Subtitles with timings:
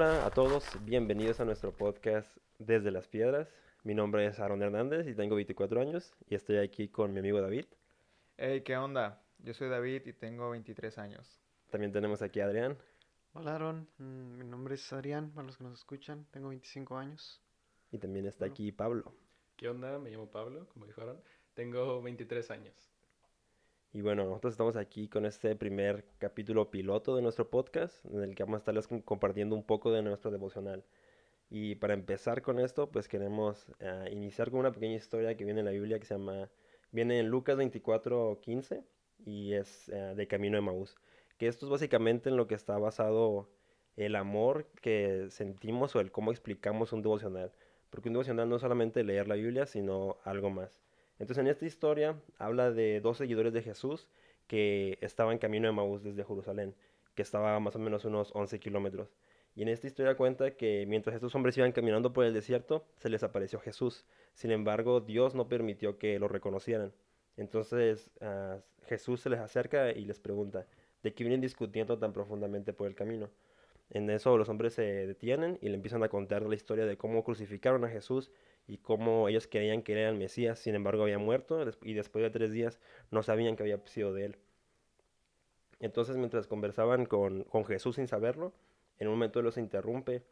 [0.00, 3.54] Hola a todos, bienvenidos a nuestro podcast Desde las Piedras.
[3.84, 7.38] Mi nombre es Aaron Hernández y tengo 24 años y estoy aquí con mi amigo
[7.42, 7.66] David.
[8.38, 9.22] Hey, ¿qué onda?
[9.40, 11.42] Yo soy David y tengo 23 años.
[11.68, 12.78] También tenemos aquí a Adrián.
[13.34, 17.42] Hola Aaron, mm, mi nombre es Adrián, para los que nos escuchan, tengo 25 años.
[17.92, 19.14] Y también está aquí Pablo.
[19.58, 19.98] ¿Qué onda?
[19.98, 21.22] Me llamo Pablo, como dijeron.
[21.52, 22.89] Tengo 23 años.
[23.92, 28.36] Y bueno, nosotros estamos aquí con este primer capítulo piloto de nuestro podcast, en el
[28.36, 30.84] que vamos a estarles compartiendo un poco de nuestro devocional.
[31.50, 35.60] Y para empezar con esto, pues queremos uh, iniciar con una pequeña historia que viene
[35.60, 36.48] en la Biblia que se llama,
[36.92, 38.84] viene en Lucas 24, 15
[39.26, 40.96] y es uh, de Camino de Maús.
[41.36, 43.48] Que esto es básicamente en lo que está basado
[43.96, 47.52] el amor que sentimos o el cómo explicamos un devocional.
[47.90, 50.80] Porque un devocional no es solamente leer la Biblia, sino algo más.
[51.20, 54.08] Entonces en esta historia habla de dos seguidores de Jesús
[54.46, 56.74] que estaban camino de Maús desde Jerusalén,
[57.14, 59.14] que estaba más o menos unos 11 kilómetros.
[59.54, 63.10] Y en esta historia cuenta que mientras estos hombres iban caminando por el desierto, se
[63.10, 64.06] les apareció Jesús.
[64.32, 66.92] Sin embargo, Dios no permitió que lo reconocieran.
[67.36, 70.66] Entonces uh, Jesús se les acerca y les pregunta,
[71.02, 73.28] ¿de qué vienen discutiendo tan profundamente por el camino?
[73.90, 77.24] En eso los hombres se detienen y le empiezan a contar la historia de cómo
[77.24, 78.30] crucificaron a Jesús
[78.70, 82.30] y cómo ellos creían que era el Mesías, sin embargo había muerto y después de
[82.30, 82.78] tres días
[83.10, 84.36] no sabían que había sido de él.
[85.80, 88.54] Entonces mientras conversaban con, con Jesús sin saberlo,
[88.98, 90.22] en un momento los interrumpe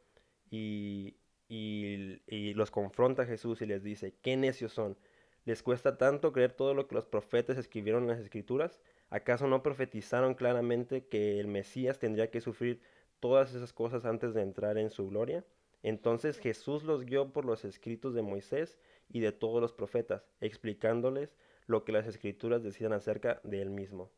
[0.50, 1.16] y,
[1.48, 4.97] y, y, los confronta a Jesús y les dice, qué necios son,
[5.44, 9.64] les cuesta tanto creer todo lo que los profetas escribieron en las escrituras, ¿acaso no
[9.64, 12.81] profetizaron claramente que el Mesías tendría que sufrir
[13.19, 15.44] todas esas cosas antes de entrar en su gloria?
[15.83, 21.37] Entonces Jesús los guió por los escritos de Moisés y de todos los profetas, explicándoles
[21.67, 24.11] lo que las escrituras decían acerca de él mismo.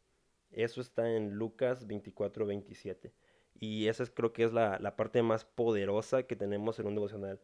[0.50, 3.12] Eso está en Lucas 24, 27.
[3.55, 6.94] Y esa es, creo que es la, la parte más poderosa que tenemos en un
[6.94, 7.41] devocional.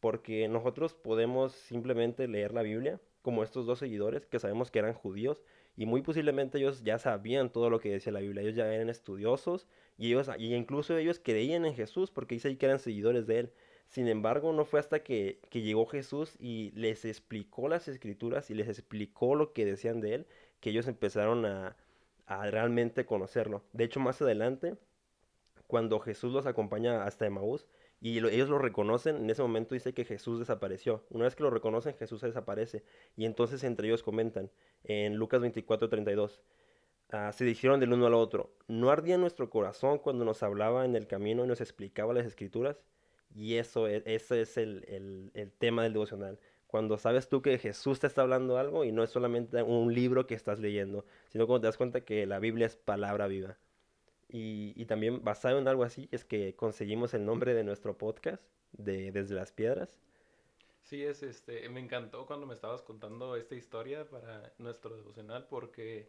[0.00, 4.94] Porque nosotros podemos simplemente leer la Biblia, como estos dos seguidores que sabemos que eran
[4.94, 5.42] judíos,
[5.80, 8.90] y muy posiblemente ellos ya sabían todo lo que decía la Biblia, ellos ya eran
[8.90, 13.26] estudiosos y ellos y incluso ellos creían en Jesús porque dice ahí que eran seguidores
[13.26, 13.52] de él.
[13.86, 18.54] Sin embargo, no fue hasta que, que llegó Jesús y les explicó las escrituras y
[18.54, 20.26] les explicó lo que decían de él
[20.60, 21.78] que ellos empezaron a,
[22.26, 23.64] a realmente conocerlo.
[23.72, 24.76] De hecho, más adelante,
[25.66, 27.66] cuando Jesús los acompaña hasta Emaús,
[28.00, 31.04] y lo, ellos lo reconocen, en ese momento dice que Jesús desapareció.
[31.10, 32.82] Una vez que lo reconocen, Jesús desaparece.
[33.16, 34.50] Y entonces entre ellos comentan
[34.84, 36.40] en Lucas 24, 32.
[37.12, 40.94] Uh, se dijeron del uno al otro, ¿no ardía nuestro corazón cuando nos hablaba en
[40.96, 42.84] el camino y nos explicaba las escrituras?
[43.34, 46.38] Y eso es, ese es el, el, el tema del devocional.
[46.68, 50.26] Cuando sabes tú que Jesús te está hablando algo y no es solamente un libro
[50.26, 53.58] que estás leyendo, sino cuando te das cuenta que la Biblia es palabra viva.
[54.32, 58.44] Y, y, también basado en algo así es que conseguimos el nombre de nuestro podcast
[58.72, 59.98] de Desde las Piedras.
[60.82, 66.08] Sí, es este, me encantó cuando me estabas contando esta historia para nuestro devocional porque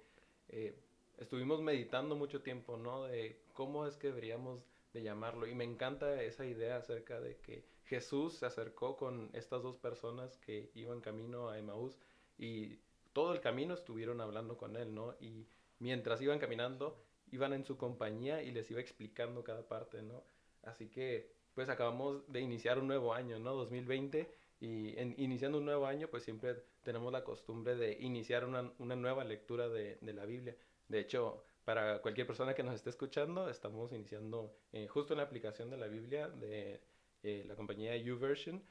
[0.49, 0.75] eh,
[1.17, 3.03] estuvimos meditando mucho tiempo, ¿no?
[3.03, 4.59] De cómo es que deberíamos
[4.93, 9.61] de llamarlo y me encanta esa idea acerca de que Jesús se acercó con estas
[9.61, 11.99] dos personas que iban camino a Emaús
[12.37, 12.79] y
[13.13, 15.13] todo el camino estuvieron hablando con él, ¿no?
[15.19, 15.45] Y
[15.79, 16.97] mientras iban caminando,
[17.31, 20.23] iban en su compañía y les iba explicando cada parte, ¿no?
[20.63, 23.53] Así que pues acabamos de iniciar un nuevo año, ¿no?
[23.55, 28.71] 2020 y en, iniciando un nuevo año pues siempre tenemos la costumbre de iniciar una,
[28.79, 30.55] una nueva lectura de, de, la Biblia.
[30.87, 35.23] De hecho, para cualquier persona que nos esté escuchando, estamos iniciando eh, justo en la
[35.23, 36.81] aplicación de la Biblia de
[37.23, 38.63] eh, la compañía YouVersion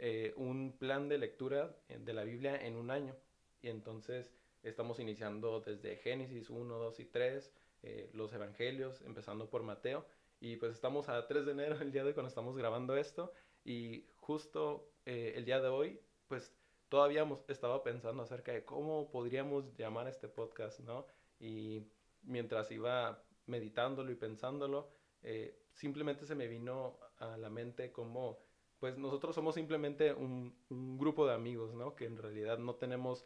[0.00, 3.16] eh, un plan de lectura de la Biblia en un año.
[3.62, 4.32] Y entonces
[4.62, 7.52] estamos iniciando desde Génesis 1, 2 y 3
[7.82, 10.06] eh, los evangelios, empezando por Mateo.
[10.40, 13.32] Y pues estamos a 3 de enero, el día de cuando estamos grabando esto.
[13.64, 16.54] Y justo eh, el día de hoy, pues
[16.88, 21.06] todavía estaba pensando acerca de cómo podríamos llamar este podcast, ¿no?
[21.38, 21.82] Y
[22.22, 24.90] mientras iba meditándolo y pensándolo,
[25.22, 28.38] eh, simplemente se me vino a la mente como,
[28.78, 30.54] pues nosotros somos simplemente un
[30.98, 31.94] grupo de amigos, ¿no?
[31.94, 33.24] Que en realidad no tenemos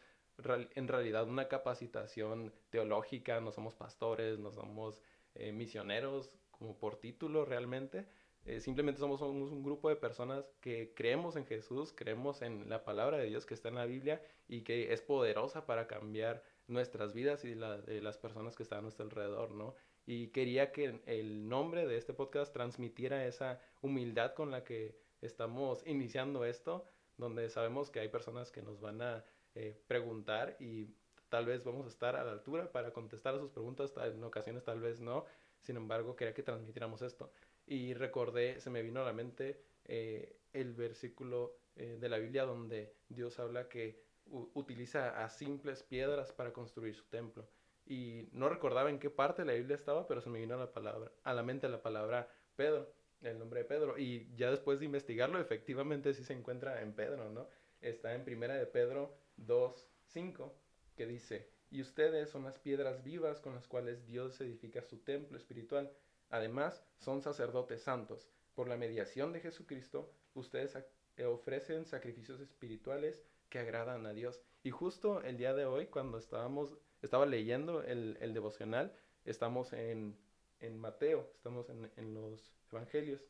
[0.74, 5.02] en realidad una capacitación teológica, no somos pastores, no somos
[5.34, 8.06] eh, misioneros como por título realmente.
[8.44, 13.18] Eh, simplemente somos, un grupo de personas que creemos en Jesús, creemos en la palabra
[13.18, 17.44] de Dios que está en la Biblia y que es poderosa para cambiar nuestras vidas
[17.44, 19.76] y la de las personas que están a nuestro alrededor, ¿no?
[20.06, 25.86] Y quería que el nombre de este podcast transmitiera esa humildad con la que estamos
[25.86, 26.84] iniciando esto,
[27.16, 30.88] donde sabemos que hay personas que nos van a eh, preguntar y
[31.28, 34.64] tal vez vamos a estar a la altura para contestar a sus preguntas, en ocasiones
[34.64, 35.24] tal vez no.
[35.60, 37.32] Sin embargo, quería que transmitiéramos esto.
[37.66, 42.44] Y recordé, se me vino a la mente eh, el versículo eh, de la Biblia
[42.44, 44.02] donde Dios habla que
[44.54, 47.48] utiliza a simples piedras para construir su templo.
[47.86, 50.58] Y no recordaba en qué parte de la Biblia estaba, pero se me vino a
[50.58, 53.98] la, palabra, a la mente la palabra Pedro, el nombre de Pedro.
[53.98, 57.48] Y ya después de investigarlo, efectivamente sí se encuentra en Pedro, ¿no?
[57.80, 60.54] Está en primera de Pedro 2, 5,
[60.96, 65.38] que dice, y ustedes son las piedras vivas con las cuales Dios edifica su templo
[65.38, 65.90] espiritual.
[66.28, 68.28] Además, son sacerdotes santos.
[68.54, 70.76] Por la mediación de Jesucristo, ustedes
[71.16, 74.42] eh, ofrecen sacrificios espirituales que agradan a Dios.
[74.62, 78.94] Y justo el día de hoy, cuando estábamos, estaba leyendo el, el devocional,
[79.24, 80.18] estamos en,
[80.60, 83.22] en Mateo, estamos en, en, los Evangelios.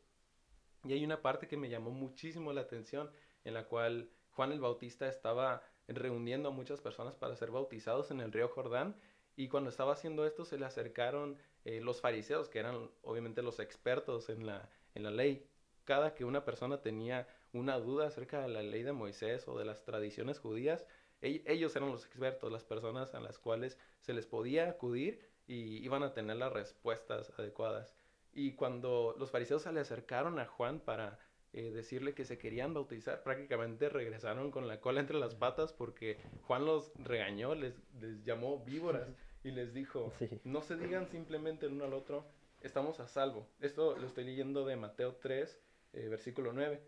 [0.85, 3.11] Y hay una parte que me llamó muchísimo la atención,
[3.45, 8.21] en la cual Juan el Bautista estaba reuniendo a muchas personas para ser bautizados en
[8.21, 8.97] el río Jordán.
[9.37, 13.61] Y cuando estaba haciendo esto se le acercaron eh, los fariseos, que eran obviamente los
[13.61, 15.47] expertos en la, en la ley.
[15.85, 19.65] Cada que una persona tenía una duda acerca de la ley de Moisés o de
[19.65, 20.87] las tradiciones judías,
[21.23, 26.03] ellos eran los expertos, las personas a las cuales se les podía acudir y iban
[26.03, 27.95] a tener las respuestas adecuadas.
[28.33, 31.19] Y cuando los fariseos se le acercaron a Juan para
[31.55, 36.17] eh, decirle que se querían bautizar, prácticamente regresaron con la cola entre las patas porque
[36.43, 39.09] Juan los regañó, les, les llamó víboras
[39.45, 40.13] y les dijo,
[40.45, 42.25] no se digan simplemente el uno al otro,
[42.61, 43.49] estamos a salvo.
[43.61, 45.61] Esto lo estoy leyendo de Mateo 3,
[45.93, 46.81] eh, versículo 9.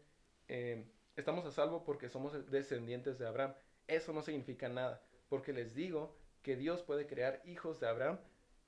[0.48, 3.54] Eh, estamos a salvo porque somos descendientes de Abraham.
[3.86, 8.18] Eso no significa nada, porque les digo que Dios puede crear hijos de Abraham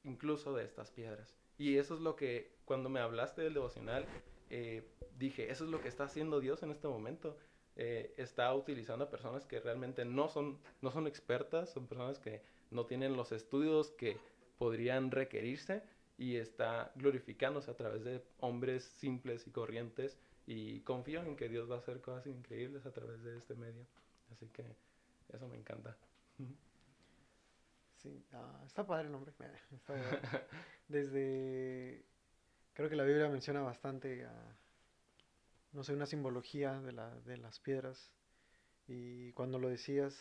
[0.02, 1.36] incluso de estas piedras.
[1.58, 4.04] Y eso es lo que cuando me hablaste del devocional,
[4.50, 4.82] eh,
[5.18, 7.36] dije, eso es lo que está haciendo Dios en este momento.
[7.76, 12.42] Eh, está utilizando a personas que realmente no son, no son expertas, son personas que
[12.70, 14.16] no tienen los estudios que
[14.58, 15.82] podrían requerirse
[16.18, 21.70] y está glorificándose a través de hombres simples y corrientes y confío en que Dios
[21.70, 23.86] va a hacer cosas increíbles a través de este medio.
[24.32, 24.64] Así que
[25.32, 25.96] eso me encanta.
[27.96, 29.32] Sí, ah, está padre el nombre.
[30.88, 32.04] Desde
[32.76, 34.28] Creo que la Biblia menciona bastante,
[35.72, 36.92] no sé, una simbología de,
[37.24, 38.12] de las piedras.
[38.86, 40.14] Y cuando lo decías,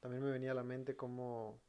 [0.00, 1.60] también me venía a la mente cómo,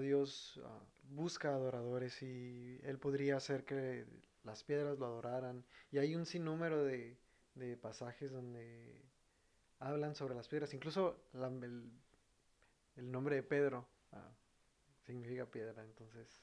[0.00, 4.06] Dios ah, busca adoradores y Él podría hacer que
[4.44, 5.62] las piedras lo adoraran.
[5.92, 7.18] Y hay un sinnúmero de,
[7.54, 9.04] de pasajes donde
[9.78, 10.72] hablan sobre las piedras.
[10.72, 11.92] Incluso el,
[12.96, 14.32] el, nombre de Pedro ah,
[15.06, 16.42] significa piedra, entonces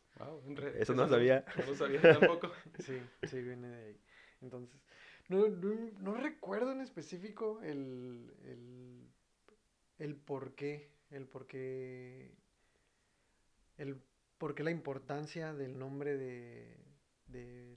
[0.76, 1.46] eso no sabía.
[1.68, 2.52] No sabía tampoco.
[2.80, 4.02] sí, sí, viene de ahí.
[4.42, 4.80] Entonces,
[5.30, 9.10] no, no, recuerdo en específico el, el,
[10.00, 12.36] el por qué, el por qué,
[13.78, 14.02] el
[14.38, 16.78] por qué la importancia del nombre de,
[17.28, 17.76] de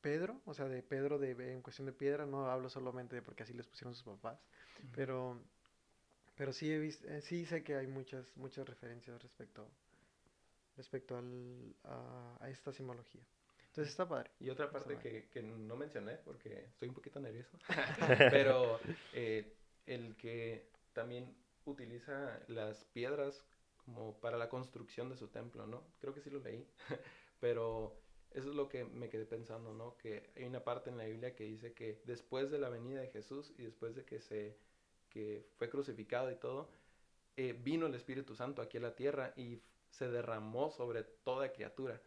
[0.00, 3.42] Pedro, o sea, de Pedro de, en cuestión de piedra, no hablo solamente de porque
[3.42, 4.40] así les pusieron sus papás,
[4.92, 5.40] pero,
[6.40, 9.68] pero sí, he visto, eh, sí sé que hay muchas, muchas referencias respecto
[10.74, 13.20] respecto al, a, esta simbología.
[13.66, 14.30] Entonces está padre.
[14.40, 17.58] Y otra parte que, que, no mencioné, porque estoy un poquito nervioso,
[18.30, 18.80] pero
[19.12, 19.54] eh,
[19.84, 23.44] el que también utiliza las piedras
[23.76, 25.84] como para la construcción de su templo, ¿no?
[26.00, 26.66] Creo que sí lo leí,
[27.38, 29.98] pero eso es lo que me quedé pensando, ¿no?
[29.98, 33.08] Que hay una parte en la Biblia que dice que después de la venida de
[33.08, 34.56] Jesús y después de que se
[35.10, 36.70] que fue crucificado y todo,
[37.36, 42.00] eh, vino el Espíritu Santo aquí a la tierra y se derramó sobre toda criatura.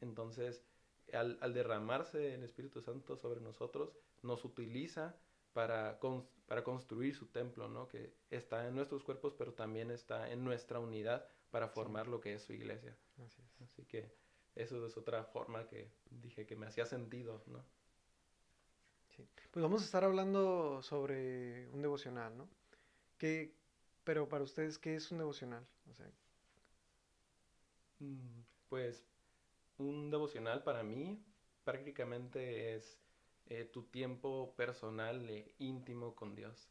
[0.00, 0.64] Entonces,
[1.12, 3.92] al, derramarse el Espíritu Santo sobre nosotros,
[4.22, 5.16] nos utiliza
[5.52, 5.98] para,
[6.46, 7.88] para construir su templo, ¿no?
[7.88, 12.34] Que está en nuestros cuerpos, pero también está en nuestra unidad para formar lo que
[12.34, 12.96] es su iglesia.
[13.62, 14.12] Así, que
[14.54, 17.64] eso es otra forma que dije que me hacía sentido, ¿no?
[19.22, 19.42] Sí.
[19.50, 22.48] Pues vamos a estar hablando sobre un devocional, ¿no?
[23.18, 23.54] ¿Qué,
[24.04, 25.66] pero para ustedes, ¿qué es un devocional?
[25.90, 26.10] O sea,
[28.02, 29.04] Mm, pues
[29.78, 31.24] un devocional para mí
[31.64, 32.98] prácticamente es
[33.46, 36.68] eh, tu tiempo personal e íntimo con Dios.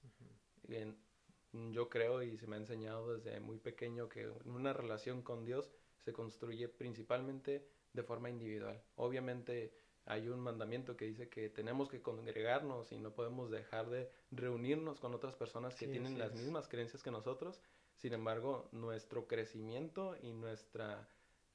[1.72, 5.72] yo creo y se me ha enseñado desde muy pequeño que una relación con Dios
[6.00, 8.82] se construye principalmente de forma individual.
[8.96, 9.74] Obviamente
[10.06, 15.00] hay un mandamiento que dice que tenemos que congregarnos y no podemos dejar de reunirnos
[15.00, 17.62] con otras personas que tienen las mismas creencias que nosotros.
[17.98, 21.08] Sin embargo, nuestro crecimiento y nuestra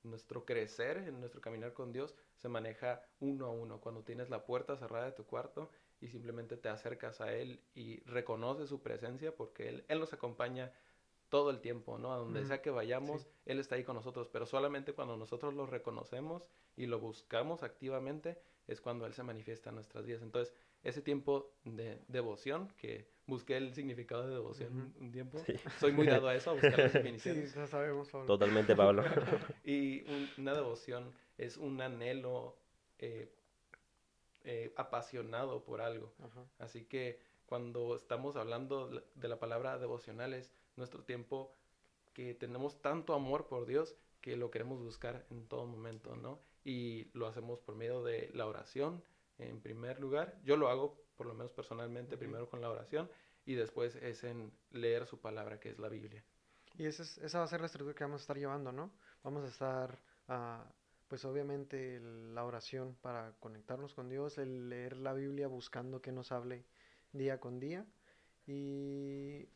[0.06, 3.80] nuestro crecer, en nuestro caminar con Dios, se maneja uno a uno.
[3.80, 8.00] Cuando tienes la puerta cerrada de tu cuarto y simplemente te acercas a Él y
[8.04, 10.72] reconoces su presencia porque Él, Él nos acompaña
[11.36, 12.14] todo el tiempo, ¿no?
[12.14, 13.28] A donde Ujú, sea que vayamos, sí.
[13.44, 18.38] Él está ahí con nosotros, pero solamente cuando nosotros lo reconocemos y lo buscamos activamente
[18.66, 20.22] es cuando Él se manifiesta en nuestras vidas.
[20.22, 25.04] Entonces, ese tiempo de devoción, que busqué el significado de devoción Ujú.
[25.04, 25.52] un tiempo, Sí.
[25.78, 27.54] soy muy dado a eso, a buscar las Sí, definiciones.
[27.54, 28.26] ya sabemos, Pablo.
[28.28, 29.02] Totalmente, Pablo.
[29.64, 32.56] Y un- una devoción es un anhelo
[32.98, 33.28] eh,
[34.44, 36.12] eh, apasionado por algo.
[36.24, 36.44] Ajá.
[36.58, 41.54] Así que cuando estamos hablando de la- de la palabra devocional es nuestro tiempo
[42.12, 46.40] que tenemos tanto amor por Dios que lo queremos buscar en todo momento, ¿no?
[46.64, 49.02] Y lo hacemos por medio de la oración,
[49.38, 50.38] en primer lugar.
[50.44, 53.08] Yo lo hago, por lo menos personalmente, primero con la oración
[53.44, 56.24] y después es en leer su palabra, que es la Biblia.
[56.78, 58.90] Y esa, es- esa va a ser la estructura que vamos a estar llevando, ¿no?
[59.22, 60.64] Vamos a estar, ah,
[61.08, 62.00] pues obviamente
[62.34, 66.64] la oración para conectarnos con Dios, el leer la Biblia buscando que nos hable
[67.12, 67.86] día con día
[68.46, 69.48] y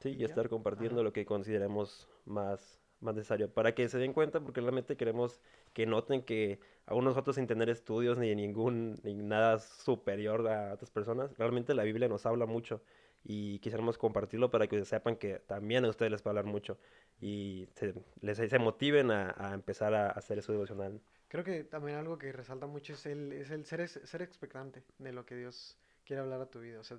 [0.00, 1.02] Sí, Y estar compartiendo Ajá.
[1.02, 5.40] lo que consideremos más, más necesario para que se den cuenta, porque realmente queremos
[5.72, 10.90] que noten que aún nosotros sin tener estudios ni ningún ni nada superior a otras
[10.90, 12.82] personas, realmente la Biblia nos habla mucho
[13.24, 16.78] y quisiéramos compartirlo para que sepan que también a ustedes les va a hablar mucho
[17.20, 21.02] y se, les, se motiven a, a empezar a hacer eso devocional.
[21.28, 25.12] creo que también algo que resalta mucho es el, es el ser, ser expectante de
[25.12, 26.80] lo que Dios quiere hablar a tu vida.
[26.80, 26.98] O sea,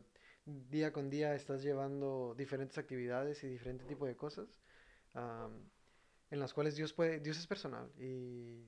[0.70, 4.48] día con día estás llevando diferentes actividades y diferente tipo de cosas
[5.14, 5.70] am,
[6.30, 8.64] en las cuales Dios puede, Dios es personal y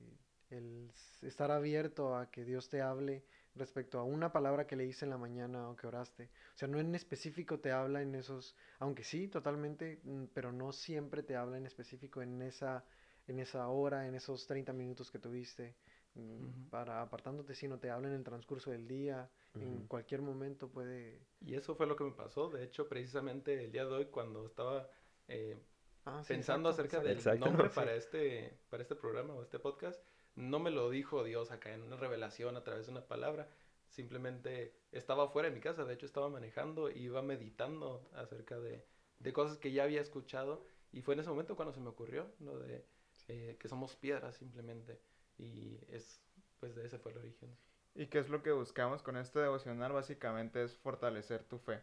[0.50, 3.24] el estar abierto a que Dios te hable
[3.56, 6.30] respecto a una palabra que leíste en la mañana o que oraste.
[6.56, 10.72] O sea, no en específico te habla en esos, aunque sí, totalmente, mm, pero no
[10.72, 12.86] siempre te habla en específico en esa,
[13.28, 15.76] en esa hora, en esos 30 minutos que tuviste,
[16.16, 21.28] mm, para apartándote, sino te habla en el transcurso del día, en cualquier momento puede...
[21.42, 22.50] Y eso fue lo que me pasó.
[22.50, 24.90] De hecho, precisamente el día de hoy, cuando estaba
[25.28, 25.58] eh,
[26.06, 27.46] Ah, sí, pensando exacto, acerca del exacto.
[27.46, 27.76] nombre Sí.
[27.76, 30.04] para este, para este programa o este podcast,
[30.36, 33.50] no me lo dijo Dios acá en una revelación a través de una palabra.
[33.90, 38.86] Simplemente estaba fuera de mi casa, de hecho estaba manejando y iba meditando acerca de,
[39.20, 40.66] de cosas que ya había escuchado.
[40.92, 42.86] Y fue en ese momento cuando se me ocurrió lo de
[43.28, 45.02] eh, que somos piedras simplemente.
[45.38, 46.22] Y es,
[46.60, 47.56] pues de ese fue el origen.
[47.94, 49.92] ¿Y qué es lo que buscamos con este devocional?
[49.92, 51.82] Básicamente es fortalecer tu fe.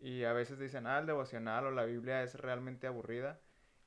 [0.00, 3.40] Y a veces dicen, ah, el devocional o la Biblia es realmente aburrida,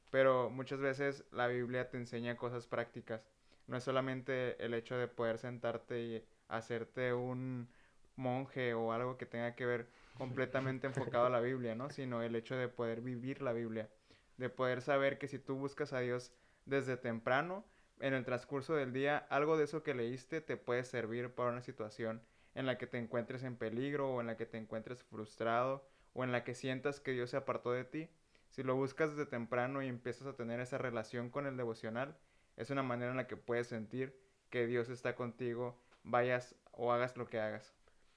[0.09, 3.27] pero muchas veces la Biblia te enseña cosas prácticas.
[3.67, 7.69] No es solamente el hecho de poder sentarte y hacerte un
[8.15, 9.87] monje o algo que tenga que ver
[10.17, 11.89] completamente enfocado a la Biblia, ¿no?
[11.89, 13.89] Sino el hecho de poder vivir la Biblia,
[14.37, 16.33] de poder saber que si tú buscas a Dios
[16.65, 17.65] desde temprano,
[18.01, 21.61] en el transcurso del día, algo de eso que leíste te puede servir para una
[21.61, 22.21] situación
[22.55, 26.23] en la que te encuentres en peligro o en la que te encuentres frustrado o
[26.23, 28.09] en la que sientas que Dios se apartó de ti.
[28.49, 32.17] Si lo buscas desde temprano y empiezas a tener esa relación con el devocional,
[32.57, 37.15] es una manera en la que puedes sentir que Dios está contigo, vayas o hagas
[37.15, 37.73] lo que hagas.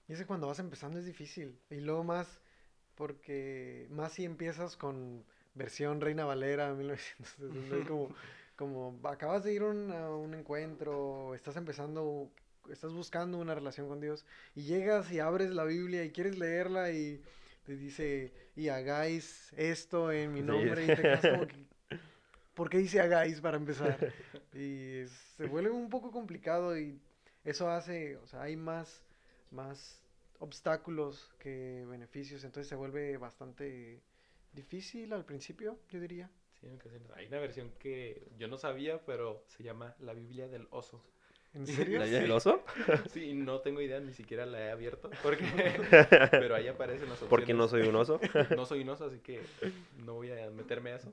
[0.09, 1.61] Y es que cuando vas empezando es difícil.
[1.71, 2.41] Y luego más,
[2.97, 5.25] porque más si empiezas con
[5.55, 8.09] versión Reina Valera 1960, es como,
[8.57, 12.31] como acabas de ir a un, a un encuentro, estás empezando,
[12.71, 16.93] estás buscando una relación con Dios, y llegas y abres la Biblia y quieres leerla
[16.93, 17.21] y
[17.65, 20.47] te dice, y hagáis esto en mi Sí.
[20.47, 21.67] nombre, y te quedas como que,
[22.55, 23.99] ¿por qué dice hagáis para empezar?
[24.55, 25.05] Y
[25.37, 27.01] se vuelve un poco complicado y
[27.45, 29.03] eso hace, o sea, hay más,
[29.51, 30.01] más
[30.39, 34.01] obstáculos que beneficios, entonces se vuelve bastante
[34.53, 36.31] difícil al principio, yo diría.
[37.15, 41.05] Hay una versión que yo no sabía, pero se llama la Biblia del oso.
[41.53, 42.01] ¿En serio?
[42.01, 42.65] ¿La vida del oso?
[43.13, 45.09] Sí, no tengo idea, ni siquiera la he abierto.
[45.23, 45.45] Porque...
[46.31, 47.31] Pero ahí aparecen las opciones.
[47.31, 48.19] Porque no soy un oso.
[48.57, 49.41] No soy un oso, así que
[50.05, 51.13] no voy a meterme a eso.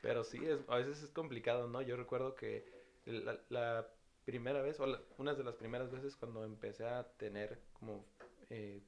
[0.00, 1.82] Pero sí, es, a veces es complicado, ¿no?
[1.82, 2.64] Yo recuerdo que
[3.04, 3.88] la, la
[4.24, 8.04] primera vez, o la- una de las primeras veces cuando empecé a tener como
[8.50, 8.80] eh,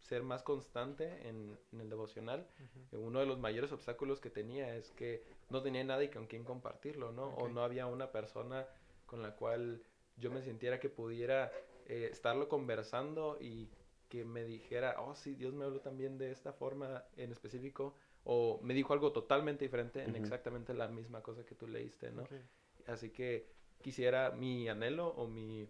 [0.00, 2.46] ser más constante en, en el devocional,
[2.92, 6.44] eh, uno de los mayores obstáculos que tenía es que no tenía nadie con quien
[6.44, 7.34] compartirlo, ¿no?
[7.34, 8.66] O no había una persona
[9.06, 9.82] con la cual
[10.16, 11.52] yo me sintiera que pudiera
[11.86, 13.68] eh, estarlo conversando y
[14.08, 18.58] que me dijera, oh, sí, Dios me habló también de esta forma en específico, o
[18.62, 22.26] me dijo algo totalmente diferente en exactamente la misma cosa que tú leíste, ¿no?
[22.86, 23.46] Así que
[23.82, 25.68] quisiera mi anhelo o mi,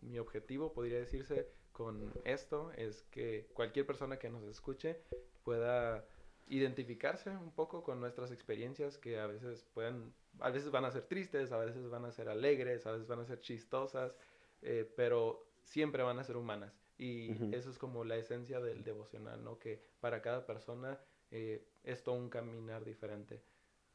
[0.00, 5.02] mi objetivo, podría decirse, con esto es que cualquier persona que nos escuche
[5.44, 6.06] pueda
[6.46, 11.02] identificarse un poco con nuestras experiencias que a veces pueden, a veces van a ser
[11.02, 14.16] tristes, a veces van a ser alegres, a veces van a ser chistosas,
[14.62, 16.80] eh, pero siempre van a ser humanas.
[16.96, 17.54] Y Ujú.
[17.54, 19.58] eso es como la esencia del devocional, ¿no?
[19.58, 20.98] Que para cada persona
[21.30, 23.42] eh, es todo un caminar diferente.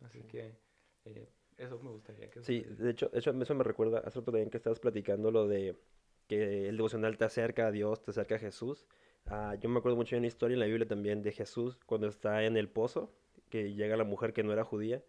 [0.01, 0.55] Así que
[1.05, 2.43] eh, eso me gustaría que...
[2.43, 5.75] Sí, de hecho, hecho, eso me recuerda, hace rato también que estabas platicando lo de
[6.31, 8.87] que el devocional te acerca a Dios, te acerca a Jesús.
[9.25, 12.07] Ah, yo me acuerdo mucho de una historia en la Biblia también de Jesús cuando
[12.07, 13.11] está en el pozo,
[13.49, 15.03] que llega la mujer que no era judía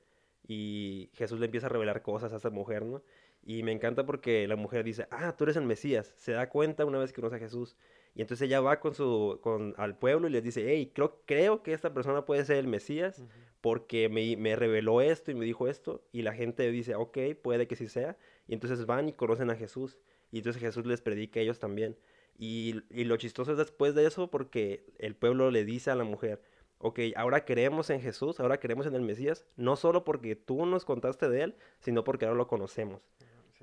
[0.49, 3.05] y Jesús le empieza a revelar cosas a esa mujer, ¿no?
[3.45, 6.13] Y me encanta porque la mujer dice, ah, tú eres el Mesías.
[6.17, 7.77] Se da cuenta una vez que conoce a Jesús.
[8.17, 11.63] Y entonces ella va con su, con, al pueblo y les dice, hey, creo, creo
[11.63, 13.23] que esta persona puede ser el Mesías
[13.61, 16.03] porque me, me reveló esto y me dijo esto.
[16.11, 18.17] Y la gente dice, ok, puede que sí sea.
[18.49, 20.01] Y entonces van y conocen a Jesús.
[20.33, 21.97] Y entonces Jesús les predica a ellos también.
[22.37, 26.03] Y, y lo chistoso es después de eso porque el pueblo le dice a la
[26.03, 26.43] mujer,
[26.79, 30.85] ok, ahora creemos en Jesús, ahora creemos en el Mesías, no solo porque tú nos
[30.85, 33.01] contaste de él, sino porque ahora lo conocemos.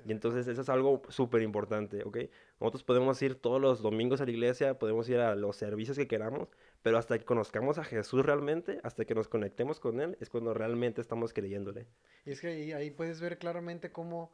[0.06, 2.18] Y entonces eso es algo súper importante, ¿ok?
[2.58, 6.08] Nosotros podemos ir todos los domingos a la iglesia, podemos ir a los servicios que
[6.08, 6.48] queramos,
[6.82, 10.54] pero hasta que conozcamos a Jesús realmente, hasta que nos conectemos con Él, es cuando
[10.54, 11.86] realmente estamos creyéndole.
[12.24, 14.32] Y es que ahí, ahí puedes ver claramente cómo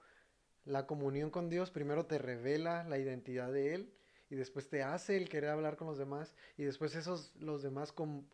[0.67, 3.93] la comunión con Dios primero te revela la identidad de Él
[4.29, 7.93] y después te hace el querer hablar con los demás y después esos los demás
[7.93, 8.27] com-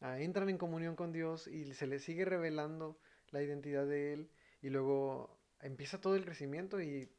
[0.00, 2.98] ah, entran en comunión con Dios y se les sigue revelando
[3.30, 4.30] la identidad de Él
[4.60, 7.10] y luego empieza todo el crecimiento y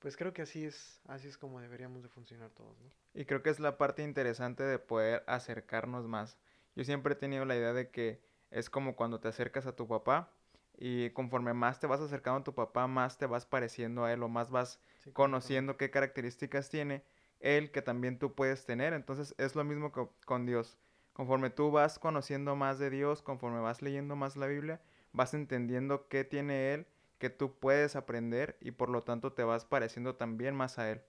[0.00, 2.90] pues creo que así es así es como deberíamos de funcionar todos, ¿no?
[3.14, 6.36] Y creo que es la parte interesante de poder acercarnos más.
[6.74, 8.20] Yo siempre he tenido la idea de que
[8.50, 10.32] es como cuando te acercas a tu papá
[10.78, 14.22] y conforme más te vas acercando a tu papá, más te vas pareciendo a él
[14.22, 17.04] o más vas Sí, conociendo qué características tiene
[17.40, 18.92] él que también tú puedes tener.
[18.92, 20.78] Entonces es lo mismo co- con Dios.
[21.12, 24.80] Conforme tú vas conociendo más de Dios, conforme vas leyendo más la Biblia,
[25.12, 26.86] vas entendiendo qué tiene Él
[27.18, 31.02] que tú puedes aprender y por lo tanto te vas pareciendo también más a Él.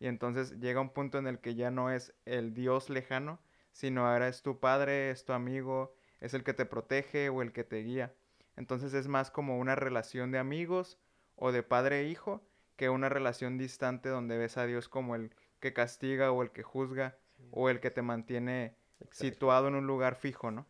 [0.00, 3.40] Y entonces llega un punto en el que ya no es el Dios lejano,
[3.72, 7.52] sino ahora es tu padre, es tu amigo, es el que te protege o el
[7.52, 8.14] que te guía.
[8.58, 10.98] Entonces es más como una relación de amigos
[11.36, 12.42] o de padre e hijo
[12.76, 16.62] que una relación distante donde ves a Dios como el que castiga o el que
[16.62, 19.16] juzga Sí, o el que te mantiene Exacto.
[19.16, 20.66] situado en un lugar fijo, ¿no?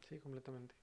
[0.00, 0.74] sí, completamente.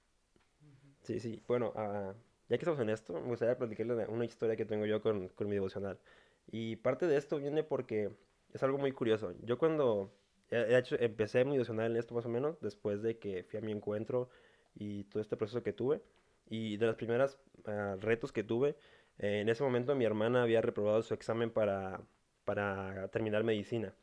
[1.04, 1.42] Sí, sí.
[1.48, 2.14] Bueno, ah,
[2.50, 5.30] ya que estamos en esto, me gustaría platicarles de una historia que tengo yo con,
[5.30, 6.00] con mi devocional.
[6.48, 8.12] Y parte de esto viene porque
[8.54, 9.34] es algo muy curioso.
[9.44, 10.12] Yo cuando,
[10.50, 13.62] de hecho, empecé mi devocional en esto más o menos, después de que fui a
[13.62, 14.30] mi encuentro
[14.76, 16.02] y todo este proceso que tuve.
[16.50, 18.78] Y de las primeras ah, retos que tuve,
[19.20, 22.02] eh, en ese momento mi hermana había reprobado su examen para,
[22.46, 23.94] para terminar medicina.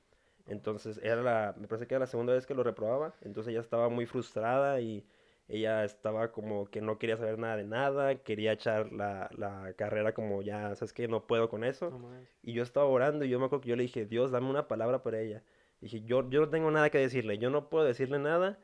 [0.47, 3.15] Entonces, era la, me parece que era la segunda vez que lo reprobaba.
[3.23, 5.07] Entonces ella estaba muy frustrada y
[5.49, 10.15] ella estaba como que no quería saber nada de nada, quería echar la, la carrera
[10.15, 11.09] como ya, ¿sabes qué?
[11.09, 11.99] No puedo con eso.
[12.43, 14.69] Y yo estaba orando y yo me acuerdo que yo le dije, Dios, dame una
[14.69, 15.43] palabra para ella.
[15.81, 18.59] Dije, yo, yo no tengo nada que decirle, yo no puedo decirle nada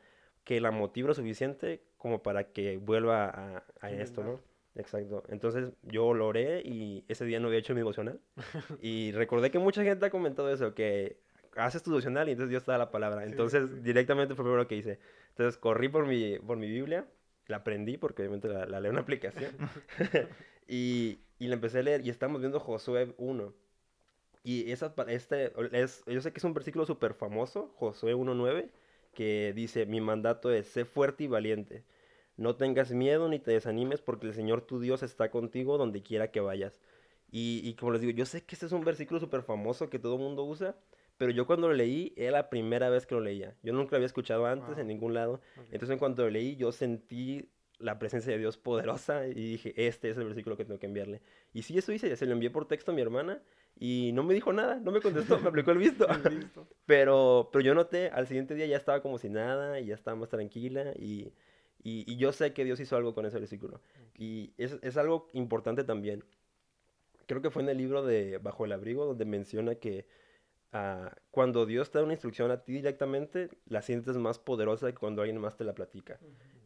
[0.45, 4.41] que la motive lo suficiente como para que vuelva a, a esto, ¿no?
[4.75, 5.23] Exacto.
[5.29, 8.21] Entonces yo lo oré y ese día no había hecho mi devocional.
[8.81, 11.21] Y recordé que mucha gente ha comentado eso, que
[11.57, 13.23] haces tu devocional y entonces Dios te da la palabra.
[13.27, 13.81] Sí, Entonces sí.
[13.83, 14.99] directamente fue lo que hice.
[15.29, 17.07] Entonces corrí por mi, por mi Biblia,
[17.49, 19.53] la aprendí porque obviamente la, la leo en una aplicación.
[20.67, 23.53] y, y la empecé a leer y estamos viendo Josué 1.
[24.43, 28.71] Y esa, este, es, yo sé que es un versículo súper famoso, Josué 1.9,
[29.21, 31.85] que dice, mi mandato es, sé fuerte y valiente.
[32.39, 36.31] No tengas miedo ni te desanimes porque el Señor tu Dios está contigo donde quiera
[36.31, 36.81] que vayas.
[37.31, 39.99] Y, y como les digo, yo sé que este es un versículo súper famoso que
[39.99, 40.75] todo el mundo usa,
[41.19, 43.55] pero yo cuando lo leí era la primera vez que lo leía.
[43.63, 44.79] Yo nunca lo había escuchado antes Wow.
[44.81, 45.43] en ningún lado.
[45.71, 50.11] Entonces en cuanto lo leí, yo sentí la presencia de Dios poderosa y dije, este
[50.11, 51.23] es el versículo que tengo que enviarle.
[51.53, 53.43] Y sí, eso hice, se lo envié por texto a mi hermana
[53.79, 56.07] y no me dijo nada, no me contestó, me aplicó el visto.
[56.87, 60.17] Pero, pero yo noté, al siguiente día ya estaba como si nada y ya estaba
[60.17, 61.33] más tranquila y,
[61.83, 63.81] y, y yo sé que Dios hizo algo con ese versículo.
[64.19, 66.25] Y es, es algo importante también.
[67.27, 70.07] Creo que fue en el libro de Bajo el Abrigo donde menciona que
[70.73, 74.99] ah, cuando Dios te da una instrucción a ti directamente, la sientes más poderosa que
[74.99, 76.19] cuando alguien más te la platica.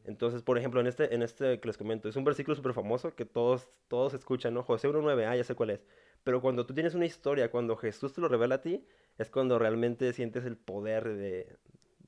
[0.05, 3.15] Entonces, por ejemplo, en este, en este que les comento, es un versículo súper famoso
[3.17, 4.63] que todos, todos escuchan, ¿no?
[4.63, 5.87] José 1.9, ah, ya sé cuál es.
[6.25, 8.87] Pero cuando tú tienes una historia, cuando Jesús te lo revela a ti,
[9.19, 11.57] es cuando realmente sientes el poder de,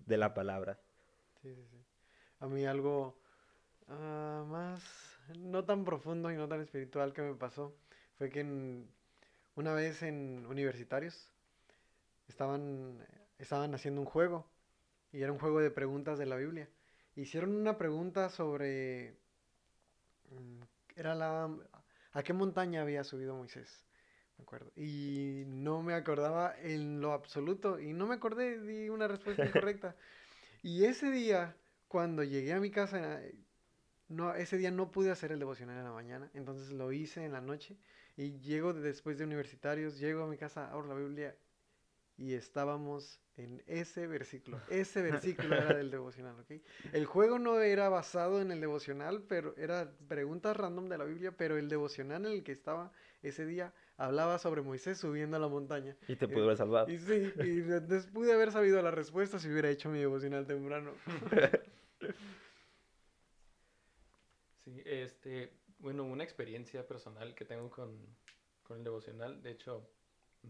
[0.06, 0.80] de la palabra.
[1.42, 1.84] Sí, sí, sí.
[2.40, 3.18] A mí algo
[3.88, 4.82] ah, más,
[5.38, 7.76] no tan profundo y no tan espiritual que me pasó
[8.18, 8.88] fue que en-
[9.56, 11.32] una vez en universitarios
[12.28, 13.06] estaban,
[13.38, 14.46] estaban haciendo un juego
[15.12, 16.70] y era un juego de preguntas de la Biblia.
[17.16, 19.16] Hicieron una pregunta sobre,
[20.30, 20.62] mm,
[20.96, 21.50] era la,
[22.12, 23.86] ¿a qué montaña había subido Moisés?
[24.36, 24.70] Me acuerdo.
[24.76, 29.96] Y no me acordaba en lo absoluto y no me acordé, di una respuesta incorrecta.
[30.62, 31.54] Y ese día,
[31.86, 33.20] cuando llegué a mi casa,
[34.08, 37.32] no, ese día no pude hacer el devocional en la mañana, entonces lo hice en
[37.32, 37.76] la noche
[38.16, 41.36] y llego después de universitarios, llego a mi casa, abro la Biblia
[42.16, 44.58] y estábamos en ese versículo.
[44.70, 46.60] Ese versículo era del devocional, ¿ok?
[46.92, 51.32] El juego no era basado en el devocional, pero era preguntas random de la Biblia,
[51.36, 55.48] pero el devocional en el que estaba ese día hablaba sobre Moisés subiendo a la
[55.48, 55.96] montaña.
[56.08, 56.90] Y te pudo haber salvado.
[56.90, 60.92] Y sí, y entonces pude haber sabido la respuesta si hubiera hecho mi devocional temprano.
[64.66, 67.96] Sí, este, bueno, una experiencia personal que tengo con,
[68.64, 69.88] con el devocional, de hecho,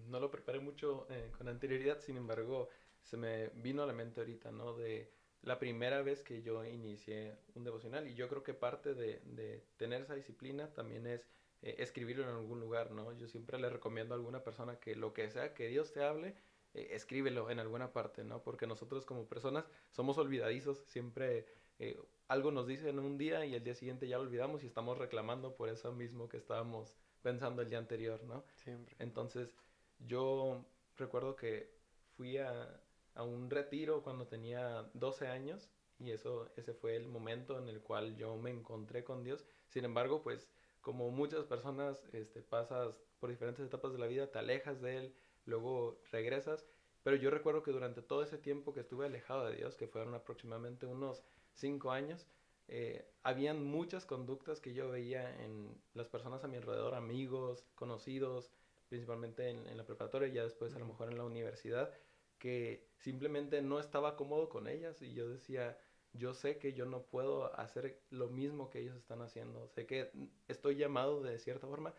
[0.08, 2.68] no lo preparé mucho eh, con anterioridad, sin embargo,
[3.02, 4.74] se me vino a la mente ahorita, ¿no?
[4.76, 5.10] De
[5.42, 9.64] la primera vez que yo inicié un devocional y yo creo que parte de, de
[9.76, 11.28] tener esa disciplina también es
[11.62, 13.12] eh, escribirlo en algún lugar, ¿no?
[13.12, 16.34] Yo siempre le recomiendo a alguna persona que lo que sea que Dios te hable,
[16.74, 18.42] eh, escríbelo en alguna parte, ¿no?
[18.42, 21.46] Porque nosotros como personas somos olvidadizos, siempre
[21.78, 24.66] eh, algo nos dice en un día y el día siguiente ya lo olvidamos y
[24.66, 28.44] estamos reclamando por eso mismo que estábamos pensando el día anterior, ¿no?
[28.54, 28.94] Siempre.
[28.98, 29.54] Entonces,
[29.98, 30.64] yo
[30.96, 31.74] recuerdo que
[32.16, 32.80] fui a,
[33.14, 37.80] a un retiro cuando tenía 12 años y eso, ese fue el momento en el
[37.80, 39.46] cual yo me encontré con Dios.
[39.68, 40.48] Sin embargo, pues
[40.86, 45.14] como muchas personas, este, pasas por diferentes etapas de la vida, te alejas de Él,
[45.44, 46.64] luego regresas.
[47.02, 50.14] Pero yo recuerdo que durante todo ese tiempo que estuve alejado de Dios, que fueron
[50.14, 52.26] aproximadamente unos cinco años,
[52.68, 58.50] eh, habían muchas conductas que yo veía en las personas a mi alrededor, amigos, conocidos,
[58.88, 61.92] principalmente en, en la preparatoria, y ya después a lo mejor en la universidad,
[62.38, 65.78] que simplemente no estaba cómodo con ellas y yo decía,
[66.12, 70.10] yo sé que yo no puedo hacer lo mismo que ellos están haciendo, sé que
[70.48, 71.94] estoy llamado de cierta forma,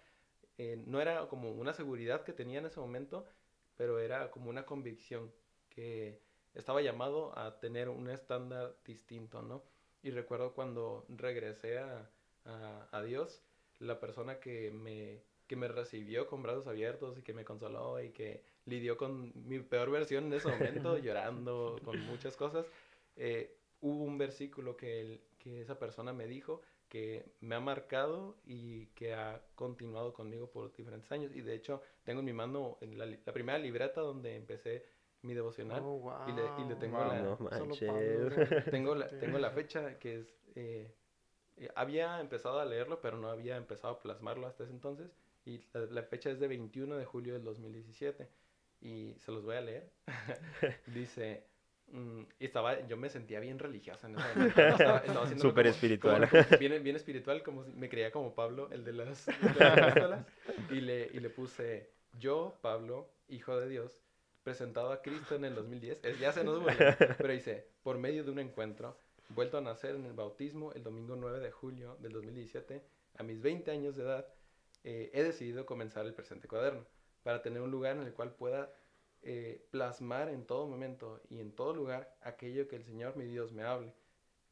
[0.57, 3.25] eh, no era como una seguridad que tenía en ese momento,
[3.75, 5.31] pero era como una convicción
[5.69, 6.19] que
[6.53, 9.63] estaba llamado a tener un estándar distinto, ¿no?
[10.01, 12.09] Y recuerdo cuando regresé a,
[12.45, 13.43] a, a Dios,
[13.79, 18.11] la persona que me, que me recibió con brazos abiertos y que me consoló y
[18.11, 22.65] que lidió con mi peor versión en ese momento, llorando, con muchas cosas,
[23.15, 28.37] eh, hubo un versículo que, el, que esa persona me dijo que me ha marcado
[28.45, 31.31] y que ha continuado conmigo por diferentes años.
[31.35, 34.85] Y de hecho, tengo en mi mano la, la primera libreta donde empecé
[35.21, 35.81] mi devocional.
[35.83, 36.13] Oh, wow.
[36.25, 37.07] y, le, y le tengo, Wow.
[37.09, 37.75] la, No
[38.69, 40.27] tengo, la, tengo la fecha que es...
[40.55, 40.93] eh,
[41.57, 45.11] eh, había empezado a leerlo, pero no había empezado a plasmarlo hasta ese entonces.
[45.47, 48.27] Y la, la fecha es de 21 de julio del 2017.
[48.81, 49.89] Y se los voy a leer.
[50.87, 51.43] Dice...
[51.91, 54.61] mm, y estaba, yo me sentía bien religiosa en ese momento.
[54.61, 56.29] Estaba, estaba Súper como- espiritual.
[56.29, 60.25] como- como bien, bien espiritual, como me creía como Pablo, el de las, de las
[60.69, 64.03] y le, y le puse, yo, Pablo, hijo de Dios,
[64.43, 66.75] presentado a Cristo en el 2010, es- ya se nos volvió,
[67.17, 68.97] pero dice, por medio de un encuentro,
[69.29, 72.81] vuelto a nacer en el bautismo el domingo 9 de julio del 2017,
[73.17, 74.27] a mis 20 años de edad,
[74.83, 76.85] eh, he decidido comenzar el presente cuaderno,
[77.23, 78.71] para tener un lugar en el cual pueda
[79.21, 83.51] eh, plasmar en todo momento y en todo lugar aquello que el Señor mi Dios
[83.51, 83.93] me hable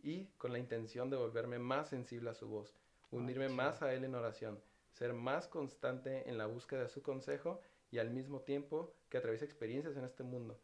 [0.02, 2.76] y con la intención de volverme más sensible a su voz,
[3.12, 4.62] unirme más a Él en oración,
[4.92, 7.62] ser más constante en la búsqueda de su consejo
[7.92, 10.60] y al mismo tiempo que atraviesa experiencias en este mundo.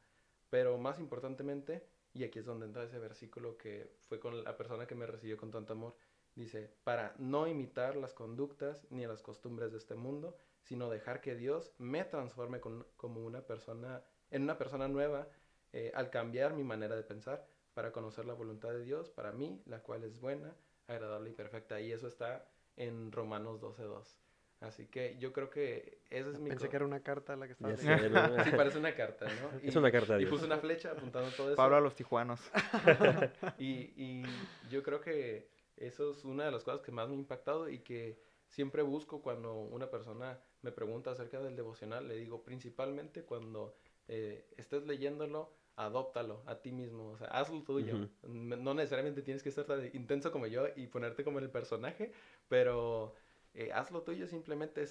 [0.50, 4.86] Pero más importantemente, y aquí es donde entra ese versículo que fue con la persona
[4.86, 5.96] que me recibió con tanto amor,
[6.36, 11.36] dice, para no imitar las conductas ni las costumbres de este mundo, sino dejar que
[11.36, 15.28] Dios me transforme con- como una persona, en una persona nueva,
[15.74, 19.62] eh, al cambiar mi manera de pensar, para conocer la voluntad de Dios para mí,
[19.66, 20.54] la cual es buena,
[20.88, 21.80] agradable y perfecta.
[21.80, 24.18] Y eso está en Romanos 12.2.
[24.60, 26.50] Así que yo creo que ese es mi...
[26.50, 28.44] Pensé que era una carta la que estaba leyendo.
[28.44, 29.60] Sí, parece una carta, ¿no?
[29.64, 31.56] Es una carta de Y puse una flecha apuntando todo eso.
[31.56, 32.40] Pablo a los tijuanos.
[33.58, 34.24] Y, y
[34.70, 37.80] yo creo que eso es una de las cosas que más me ha impactado y
[37.80, 42.08] que siempre busco cuando una persona me pregunta acerca del devocional.
[42.08, 43.76] Le digo, principalmente cuando
[44.08, 48.10] eh, estés leyéndolo, adóptalo a ti mismo, o sea, hazlo tuyo.
[48.24, 52.12] No necesariamente tienes que ser tan intenso como yo y ponerte como en el personaje,
[52.48, 53.16] pero
[53.54, 54.86] eh, hazlo tuyo, simplemente